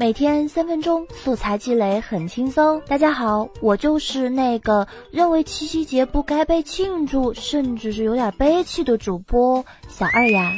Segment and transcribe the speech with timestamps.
[0.00, 2.80] 每天三分钟，素材积累很轻松。
[2.86, 10.52] 大家好，我就是那个认为七夕节不该被庆祝，甚至是有点悲戚的主播小二呀。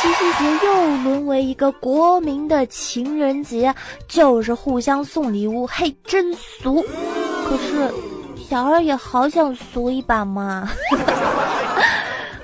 [0.00, 3.72] 七夕节又沦为一个国民的情人节，
[4.08, 6.82] 就是互相送礼物，嘿，真俗。
[7.46, 7.88] 可是
[8.48, 10.68] 小二也好想俗一把嘛。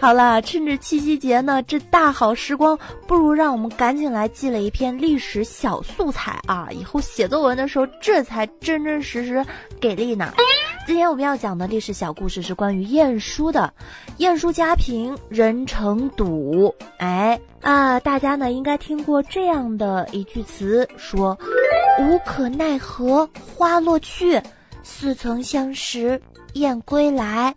[0.01, 2.79] 好了，趁着七夕节呢，这大好时光，
[3.09, 6.69] 不如让我们赶紧来积累一篇历史小素材啊！
[6.71, 9.45] 以后写作文的时候，这才真真实实
[9.81, 10.33] 给力呢。
[10.87, 13.75] 今天我们要讲的历史小故事是关于晏殊的。
[14.19, 16.73] 晏殊家贫，人成堵。
[16.99, 21.37] 哎啊，大家呢应该听过这样的一句词，说
[22.01, 24.41] 无可奈何花落去，
[24.85, 26.23] 似曾相识
[26.55, 27.53] 燕归来。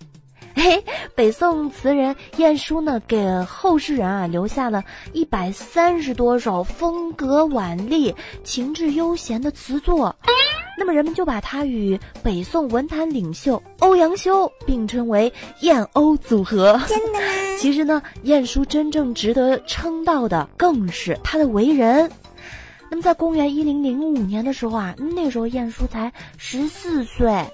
[0.55, 0.83] 嘿，
[1.15, 4.83] 北宋词人晏殊呢，给后世人啊留下了
[5.13, 10.15] 一百三十多首风格婉丽、情致悠闲的词作，
[10.77, 16.79] 那么人们就把他与北宋文坛领袖欧阳修并称为晏欧组合。
[16.87, 17.19] 真的吗？
[17.57, 22.11] 其实呢，晏殊真正值得称道的更是他的为人。
[22.89, 27.45] 那么在公元一零零五年的时候啊，那时候晏殊才十四岁。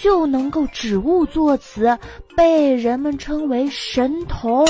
[0.00, 1.98] 就能够指物作词，
[2.36, 4.64] 被人们称为神童。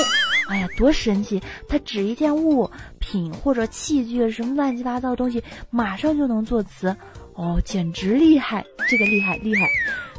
[0.49, 1.39] 哎呀，多神奇！
[1.69, 6.97] 他指一件物品或者器具，什么乱七八糟的东西，马上就能作词。
[7.39, 8.67] 哦，简直厉害！
[8.91, 9.69] 这个厉害厉害。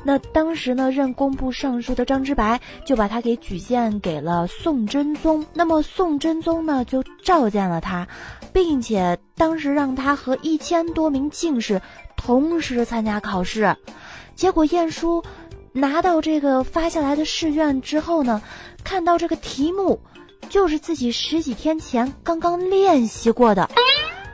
[0.06, 5.46] 那当时呢，任工部尚书的张之白就把他给举荐给了宋真宗。
[5.54, 8.08] 那么宋真宗呢，就召见了他，
[8.54, 11.82] 并且当时让他和一千多名进士
[12.16, 13.76] 同时参加考试。
[14.34, 15.22] 结果晏殊
[15.74, 18.42] 拿到这个发下来的试卷之后呢，
[18.86, 20.00] 看到这个题目
[20.48, 23.70] 就是自己十几天前刚刚练习过的。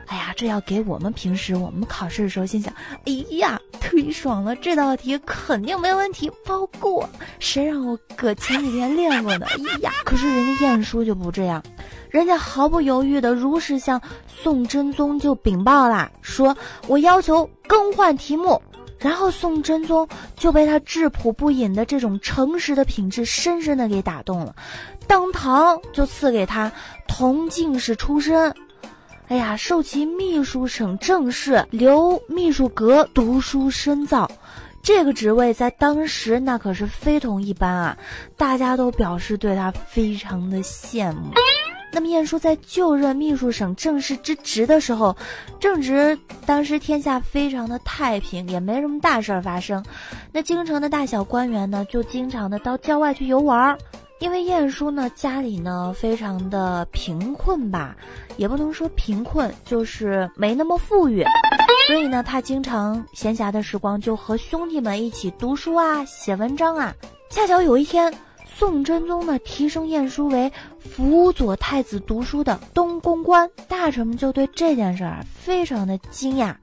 [0.06, 2.72] 哎呀，这要给我们平时我们考试的时候心想，
[3.04, 4.54] 哎呀，忒爽了！
[4.56, 7.08] 这道题肯定没问题，包过。
[7.38, 9.46] 谁让我搁前几天练过呢？
[9.50, 11.62] 哎呀， 可是人家晏殊就不这样，
[12.08, 18.60] 人家毫不犹豫的如实向宋真宗就禀报啦，说我要求更换题目。
[18.98, 24.56] 然后宋真宗就被他质朴不隐的这种诚实的品质深深的给打动了，
[25.06, 26.72] 当堂就赐给他
[27.06, 28.54] 同进士出身，
[29.28, 34.30] 哎呀，授其秘书省正事，留秘书阁读书深造，
[34.84, 37.98] 这个职位在当时那可是非同一般啊，
[38.36, 41.32] 大家都表示对他非常的羡慕。
[41.92, 45.16] 那么晏殊在就任秘书省正式之职的时候，
[45.58, 49.84] 正值当时天下非常的太平，也没什么大事儿发生。
[50.30, 53.78] 那京城的大小官员呢，就经常的到郊外去游玩儿。
[54.18, 57.96] 因为晏殊呢家里呢非常的贫困吧，
[58.36, 61.24] 也不能说贫困，就是没那么富裕，
[61.86, 66.94] 所以呢他经常闲暇的时光就和兄弟们一起读书啊，写文章啊。
[67.30, 68.12] 恰巧有一天。
[68.58, 70.50] 宋真宗呢，提升晏殊为
[70.80, 76.54] 辅佐太子读书的东宫官，大臣们就对这件事儿非常的惊讶。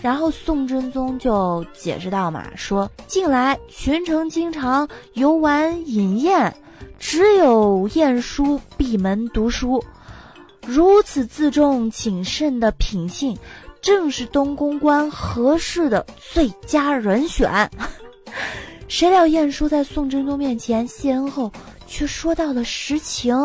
[0.00, 6.54] 然后宋真宗就解释道嘛，说近来群臣经常游玩饮宴，
[7.02, 9.84] 只有晏殊闭门读书，
[10.64, 13.36] 如此自重谨慎的品性，
[13.82, 17.68] 正是东宫官合适的最佳人选。
[18.86, 21.50] 谁料晏殊在宋真宗面前谢恩后，
[21.88, 23.36] 却说到了实情。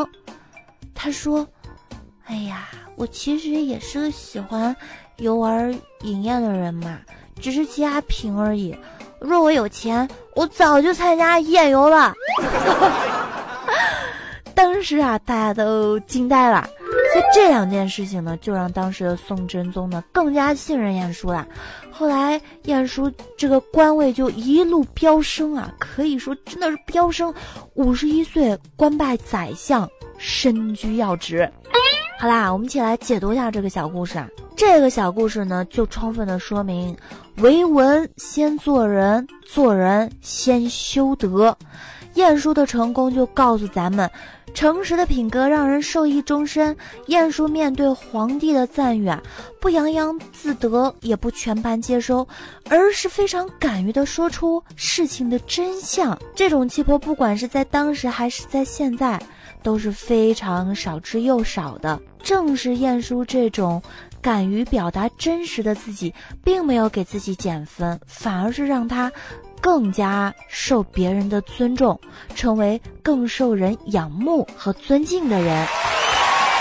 [0.94, 1.45] 他说
[2.25, 4.74] ：“哎呀，我其实也是个喜欢
[5.18, 7.00] 游玩饮宴的人嘛，
[7.41, 8.78] 只是家贫而已。
[9.19, 12.13] 若我有钱，我早就参加宴游了。”
[14.57, 16.68] 当时啊，大家都惊呆了。
[17.13, 21.47] 所以这两件事情呢，就让当时的宋真宗呢更加信任晏殊了。
[21.91, 27.31] 后来晏殊这个官位就一路飙升啊，可以说真的是飙升。
[27.75, 29.88] 五十一岁官拜宰相，
[30.18, 31.50] 身居要职。
[32.19, 34.27] 好啦，我们一起来解读一下这个小故事啊。
[34.56, 36.98] 这个小故事呢，就充分的说明，
[37.38, 41.56] 为文先做人，做人先修德。
[42.17, 44.09] 晏殊的成功就告诉咱们。
[44.53, 46.75] 诚实的品格让人受益终身。
[47.07, 49.21] 晏殊面对皇帝的赞誉啊，
[49.61, 52.27] 不洋洋自得，也不全盘接收，
[52.67, 56.17] 而是非常敢于的说出事情的真相。
[56.33, 59.21] 这种气魄，不管是在当时还是在现在，
[59.61, 61.99] 都是非常少之又少的。
[62.23, 63.79] 正是晏殊这种
[64.21, 66.11] 敢于表达真实的自己，
[66.43, 69.11] 并没有给自己减分，反而是让他。
[69.67, 71.99] 更加受别人的尊重，
[72.33, 75.67] 成为更受人仰慕和尊敬的人。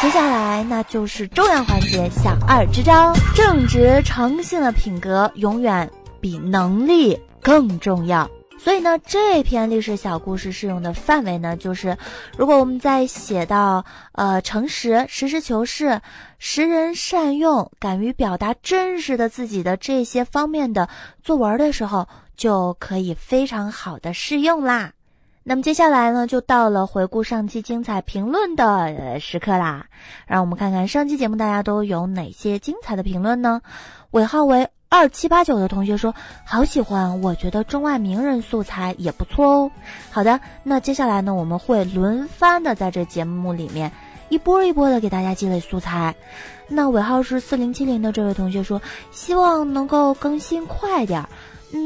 [0.03, 3.15] 接下来那就是重要环节，小二支招。
[3.33, 5.89] 正直诚信的品格永远
[6.21, 8.29] 比能力更重要。
[8.59, 11.97] 所以呢，这篇历史小故事适用的范围呢，就是
[12.37, 16.01] 如果我们在写到呃诚实、实事求是、
[16.41, 20.89] 识人善用、敢于表达真实的自己的这些方面的
[21.23, 24.93] 作文的时候，就可以非常好的适用啦。
[25.49, 29.87] 那么接下来呢，就到了回顾上期精彩评论的时刻啦。
[30.27, 33.63] 让我们看看上期节目大家都有哪些精彩的评论呢？
[34.11, 36.13] 尾号为二七八九的同学说
[36.45, 39.71] 好喜欢，我觉得中外名人素材也不错哦。
[40.11, 43.93] 好的，那接下来呢，我们会轮番的在这节目里面
[44.31, 46.13] 一波一波的给大家积累素材。
[46.67, 48.83] 那尾号是四零七零的这位同学说，
[49.13, 51.29] 希望能够更新快点儿。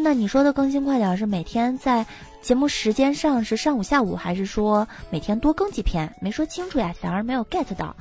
[0.03, 2.07] 那你说的更新快点是每天在？
[2.41, 6.11] 节目时间上是上午、下午，还是说每天多更几篇？
[6.23, 7.95] 没说清楚呀，小二没有 get 到。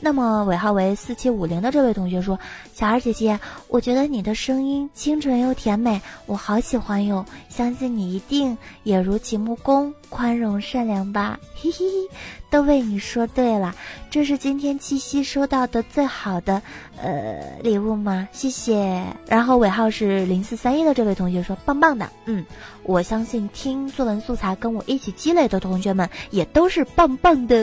[0.00, 2.38] 那么尾号为四七五零的这位同学说
[2.74, 7.24] ：“小二姐姐，我觉得你的声音清纯又甜美，我好喜欢哟！
[7.48, 11.38] 相信你一定也如其木工，宽容善良吧？
[11.54, 12.16] 嘿 嘿嘿，
[12.50, 13.74] 都为你说对了，
[14.10, 16.60] 这是今天七夕收到的最好的
[17.00, 18.28] 呃礼物吗？
[18.30, 19.02] 谢谢。
[19.26, 22.44] 然后尾号是零四三一的这位同学说：棒棒的，嗯，
[22.82, 27.54] 我相信听作文素材跟我一起积累的同学们也都是棒棒的。”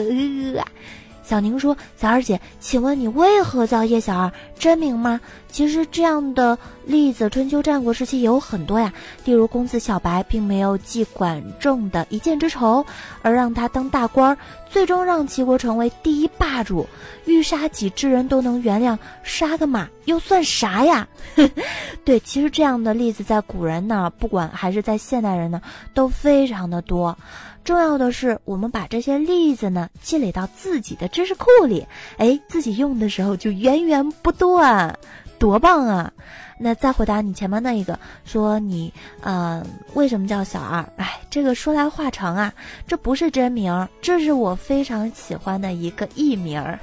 [1.22, 4.32] 小宁说：“小二姐，请问你为何叫叶小二？
[4.58, 5.20] 真名吗？
[5.48, 8.92] 其实这样的例子，春秋战国时期也有很多呀。
[9.24, 12.84] 例如公子小白，并没有记管仲的一箭之仇，
[13.22, 14.36] 而让他当大官，
[14.72, 16.88] 最终让齐国成为第一霸主。
[17.24, 21.06] 欲杀己之人都能原谅，杀个马又算啥呀？
[22.04, 25.62] 对，其实这样的例子在古人那儿，不管还是在现代人呢，
[25.94, 27.16] 都非常的多。”
[27.62, 31.86] 重要的是，我们把这些例子呢积累到自己的知识库里，
[32.16, 34.98] 哎，自己用的时候就源源不断，
[35.38, 36.12] 多棒啊！
[36.62, 39.64] 那再回答你前面那一个，说你呃
[39.94, 40.86] 为什么叫小二？
[40.96, 42.52] 哎，这个说来话长啊，
[42.86, 46.78] 这不是真名，这是我非常喜欢的一个艺名儿，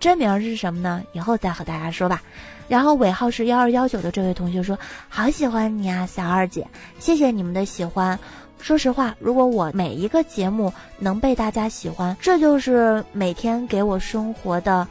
[0.00, 1.02] 真名是什么呢？
[1.12, 2.22] 以后再和大家说吧。
[2.68, 4.76] 然后尾号是幺二幺九的这位同学说，
[5.08, 6.66] 好喜欢你啊，小二姐，
[6.98, 8.18] 谢谢你们的喜欢。
[8.58, 14.88] 说实话，如果我每一个节目能被大家喜欢，这就是每天给我生活的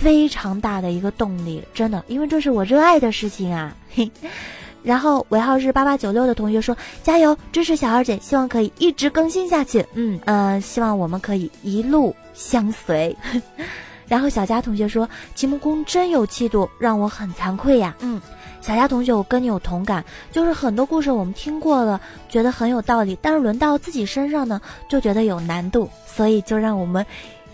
[0.00, 3.74] 非常大的一个动力，真的，因为这是我热爱的事情啊。
[3.94, 4.10] 嘿，
[4.82, 13.16] 然后尾号是八八九六的同学说：“加油，支持小二姐，希望可以一直更新下去。”嗯嗯，希望我们可以一路相随。
[14.06, 18.20] 然后小佳同学说：“秦穆公真有气度，让我很惭愧呀。”嗯。
[18.60, 20.02] 小佳同学，我跟你有同感，
[20.32, 22.00] 就是很多故事我们听过了，
[22.30, 24.58] 觉得很有道理，但是轮到自己身上呢，
[24.88, 27.04] 就觉得有难度，所以就让我们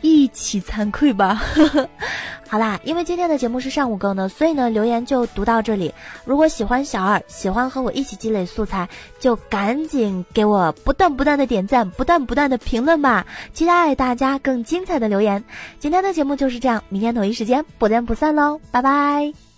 [0.01, 1.41] 一起惭愧吧。
[2.49, 5.95] 好啦，因为今天的节目是上午更的，所以呢，留言就读到这里。
[6.25, 8.89] 如果喜欢小二，喜欢和我一起积累素材，
[9.21, 15.45] 就赶紧给我不断不断的点赞，不断不断的评论吧，期待大家更精彩的留言。
[15.79, 19.50] 今天的节目就是这样，明天同一时间不见不散喽，拜拜。